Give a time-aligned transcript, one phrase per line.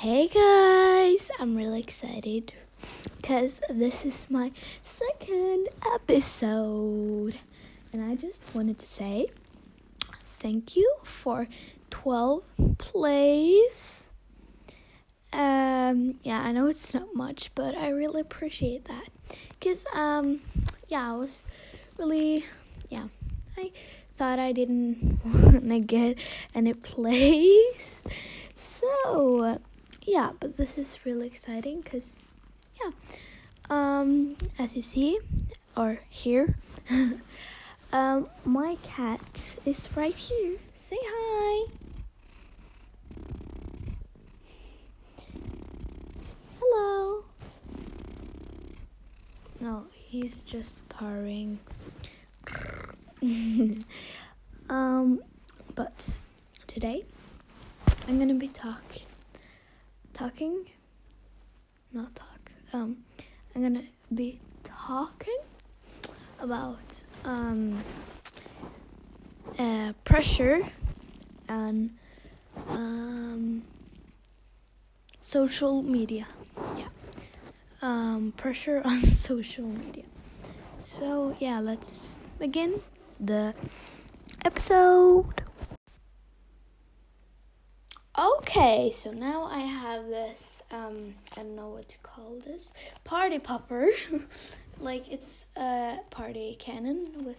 [0.00, 2.54] Hey guys, I'm really excited
[3.18, 4.50] because this is my
[4.82, 7.34] second episode.
[7.92, 9.26] And I just wanted to say
[10.38, 11.48] thank you for
[11.90, 12.42] 12
[12.78, 14.04] plays.
[15.34, 19.10] Um yeah, I know it's not much, but I really appreciate that.
[19.60, 20.40] Cuz um
[20.88, 21.42] yeah, I was
[21.98, 22.46] really
[22.88, 23.08] yeah,
[23.58, 23.70] I
[24.16, 26.16] thought I didn't want to get
[26.54, 28.00] any plays.
[28.56, 29.60] So,
[30.02, 32.20] yeah, but this is really exciting because,
[32.82, 32.90] yeah,
[33.68, 35.18] um, as you see
[35.76, 36.56] or hear,
[37.92, 39.20] um, my cat
[39.64, 40.56] is right here.
[40.74, 41.70] Say hi.
[46.60, 47.24] Hello.
[49.60, 51.58] No, he's just purring.
[54.70, 55.22] um,
[55.74, 56.16] but
[56.66, 57.04] today
[58.08, 58.82] I'm gonna be talk
[60.20, 60.66] talking,
[61.94, 62.52] not talk.
[62.74, 62.98] Um,
[63.54, 65.38] I'm gonna be talking
[66.38, 67.82] about um
[69.58, 70.60] uh, pressure
[71.48, 71.96] and
[72.68, 73.62] um
[75.22, 76.26] social media.
[76.76, 76.88] Yeah.
[77.80, 80.04] Um, pressure on social media.
[80.76, 82.82] So yeah, let's begin
[83.18, 83.54] the
[84.44, 85.49] episode.
[88.20, 92.70] Okay, so now I have this um I don't know what to call this
[93.02, 93.88] party popper.
[94.78, 97.38] like it's a party cannon with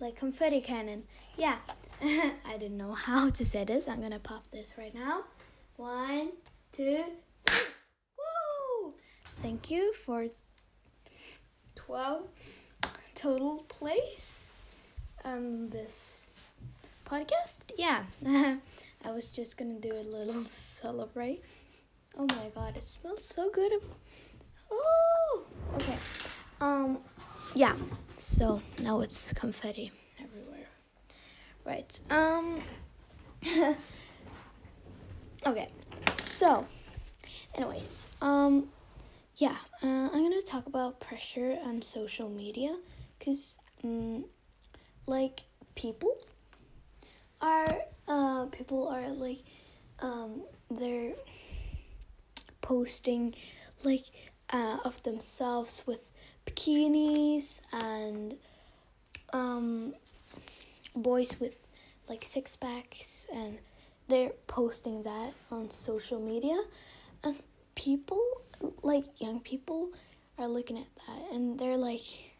[0.00, 1.02] like confetti cannon.
[1.36, 1.58] Yeah.
[2.02, 3.86] I didn't know how to say this.
[3.86, 5.24] I'm gonna pop this right now.
[5.76, 6.30] One,
[6.72, 7.04] two,
[7.44, 7.74] three.
[8.16, 8.94] Woo!
[9.42, 10.28] Thank you for
[11.74, 12.22] 12
[13.14, 14.52] total plays
[15.22, 16.30] on this
[17.08, 17.60] podcast.
[17.78, 21.42] Yeah, I was just gonna do a little celebrate.
[22.18, 23.72] Oh my god, it smells so good.
[24.70, 25.44] Oh,
[25.76, 25.96] okay.
[26.60, 26.98] Um,
[27.54, 27.74] yeah.
[28.18, 29.90] So now it's confetti
[30.22, 30.66] everywhere.
[31.64, 32.00] Right.
[32.10, 32.60] Um.
[35.46, 35.68] okay.
[36.18, 36.66] So,
[37.54, 38.68] anyways, um,
[39.36, 42.76] yeah, uh, I'm gonna talk about pressure on social media,
[43.24, 44.24] cause, um,
[45.06, 46.18] like people
[48.68, 49.38] people are like
[50.00, 51.14] um they're
[52.60, 53.34] posting
[53.82, 54.04] like
[54.52, 56.12] uh of themselves with
[56.44, 58.36] bikinis and
[59.32, 59.94] um
[60.94, 61.66] boys with
[62.10, 63.58] like six packs and
[64.06, 66.58] they're posting that on social media.
[67.24, 67.38] And
[67.74, 68.22] people
[68.82, 69.92] like young people
[70.38, 72.34] are looking at that and they're like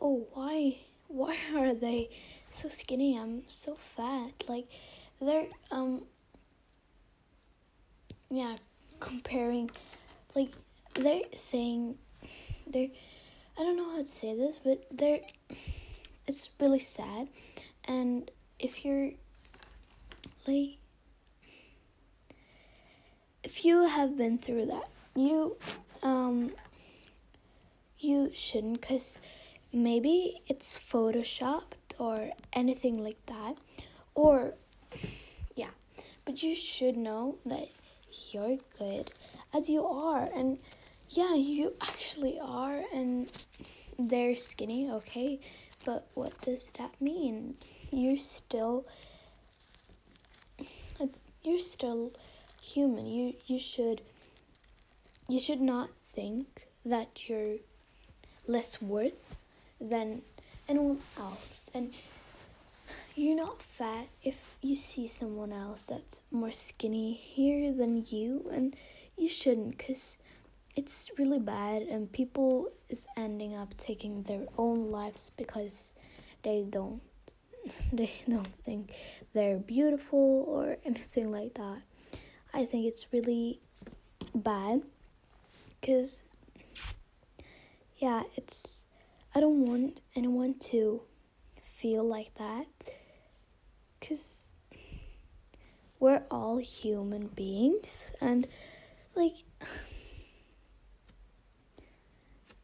[0.00, 0.78] oh why
[1.08, 2.10] why are they
[2.50, 3.18] so skinny?
[3.18, 4.44] I'm so fat.
[4.48, 4.66] Like
[5.20, 6.02] they're um
[8.30, 8.56] yeah
[9.00, 9.70] comparing
[10.34, 10.50] like
[10.94, 11.96] they're saying
[12.66, 12.88] they're
[13.58, 15.20] i don't know how to say this but they're
[16.26, 17.28] it's really sad.
[17.86, 19.12] And if you're
[20.46, 20.78] like
[23.42, 25.56] if you have been through that you
[26.02, 26.50] um
[27.98, 29.18] you shouldn't because
[29.72, 33.56] maybe it's photoshopped or anything like that.
[34.14, 34.54] Or
[35.56, 35.70] yeah.
[36.24, 37.68] But you should know that
[38.30, 39.10] you're good
[39.52, 40.28] as you are.
[40.34, 40.58] And
[41.10, 42.82] yeah you actually are.
[42.92, 43.30] And
[43.98, 45.40] they're skinny okay?
[45.84, 47.56] But what does that mean?
[47.90, 48.86] You're still
[51.42, 52.12] you're still
[52.60, 53.06] human.
[53.06, 54.00] You you should
[55.28, 57.56] you should not think that you're
[58.46, 59.34] less worth
[59.80, 60.22] than
[60.68, 61.70] anyone else.
[61.74, 61.92] And
[63.14, 64.08] you're not fat.
[64.22, 68.74] If you see someone else that's more skinny here than you and
[69.16, 70.18] you shouldn't because
[70.74, 75.94] it's really bad and people is ending up taking their own lives because
[76.42, 77.00] they don't
[77.92, 78.92] they don't think
[79.32, 81.82] they're beautiful or anything like that.
[82.52, 83.60] I think it's really
[84.34, 84.82] bad
[85.80, 86.22] because
[87.98, 88.86] yeah it's
[89.34, 91.00] i don't want anyone to
[91.60, 92.66] feel like that
[94.04, 94.48] because
[95.98, 98.46] we're all human beings and
[99.14, 99.36] like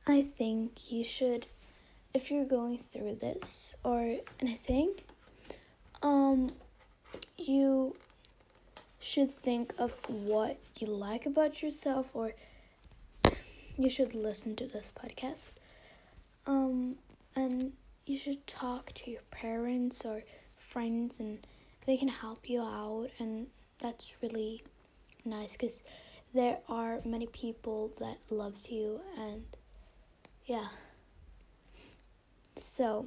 [0.07, 1.47] i think you should
[2.13, 4.93] if you're going through this or anything
[6.03, 6.53] um
[7.39, 7.97] you
[8.99, 12.33] should think of what you like about yourself or
[13.79, 15.55] you should listen to this podcast
[16.47, 16.97] um
[17.35, 17.73] and
[18.05, 20.23] you should talk to your parents or
[20.71, 21.39] friends and
[21.87, 23.47] they can help you out and
[23.79, 24.63] that's really
[25.25, 25.83] nice because
[26.33, 29.43] there are many people that loves you and
[30.47, 30.69] yeah.
[32.57, 33.07] So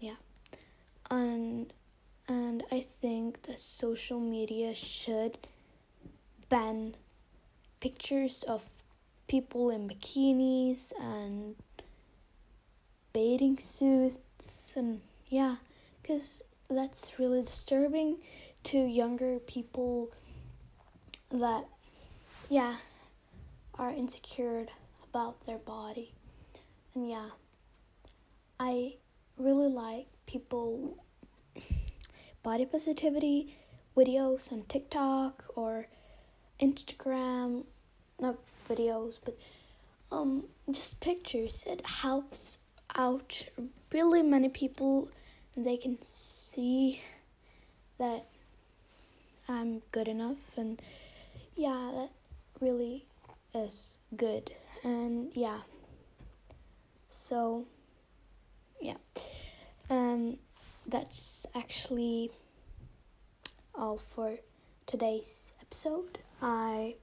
[0.00, 0.16] yeah.
[1.10, 1.72] And
[2.28, 5.38] and i think that social media should
[6.48, 6.94] ban
[7.80, 8.64] pictures of
[9.26, 11.56] people in bikinis and
[13.12, 15.56] bathing suits and yeah
[16.02, 18.18] because that's really disturbing
[18.64, 20.10] to younger people
[21.30, 21.64] that
[22.48, 22.76] yeah
[23.74, 24.66] are insecure
[25.04, 26.12] about their body.
[26.94, 27.30] And yeah
[28.60, 28.94] i
[29.36, 30.96] really like people
[32.42, 33.56] body positivity
[33.96, 35.86] videos on tiktok or
[36.60, 37.64] instagram
[38.20, 38.36] not
[38.68, 39.38] videos but
[40.10, 41.64] um just pictures.
[41.66, 42.58] It helps
[42.94, 43.46] out
[43.92, 45.08] really many people
[45.56, 47.02] they can see
[47.98, 48.26] that
[49.48, 50.80] I'm good enough and
[51.56, 52.10] yeah that
[52.60, 53.06] really
[53.54, 54.52] is good.
[54.84, 55.60] And yeah.
[57.08, 57.64] So
[58.80, 58.96] yeah.
[59.90, 60.38] Um
[60.86, 62.30] that's actually
[63.74, 64.38] all for
[64.86, 66.18] today's episode.
[66.40, 66.96] I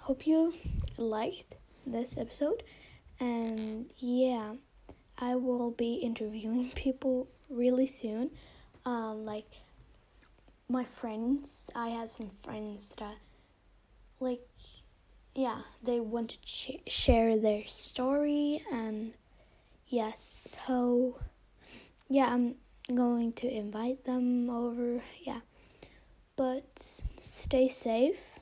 [0.00, 0.54] hope you
[0.96, 1.56] liked
[1.86, 2.62] this episode.
[3.18, 4.54] And yeah
[5.20, 8.30] i will be interviewing people really soon.
[8.86, 9.50] Um like
[10.68, 13.16] my friends i have some friends that
[14.20, 14.46] like
[15.34, 19.12] yeah they want to share their story and
[19.88, 21.18] yes yeah, so
[22.08, 22.54] yeah i'm
[22.94, 25.40] going to invite them over yeah.
[26.36, 28.38] But stay safe.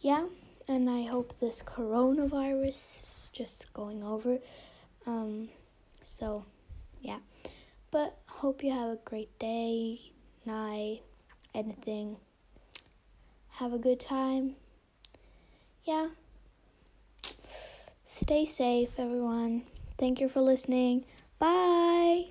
[0.00, 0.26] Yeah
[0.68, 4.38] and I hope this coronavirus is just going over.
[5.06, 5.48] Um,
[6.00, 6.44] so,
[7.00, 7.18] yeah.
[7.90, 10.00] But hope you have a great day,
[10.44, 11.00] night,
[11.54, 12.16] anything.
[13.58, 14.56] Have a good time.
[15.84, 16.08] Yeah.
[18.04, 19.62] Stay safe, everyone.
[19.98, 21.04] Thank you for listening.
[21.38, 22.26] Bye.